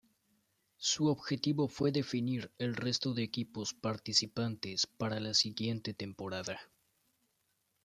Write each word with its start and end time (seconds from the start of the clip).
Su 0.79 1.09
objetivo 1.09 1.67
fue 1.67 1.91
definir 1.91 2.51
el 2.57 2.75
resto 2.75 3.13
de 3.13 3.21
equipos 3.21 3.75
participantes 3.75 4.87
para 4.87 5.19
la 5.19 5.35
siguiente 5.35 5.93
temporada. 5.93 6.59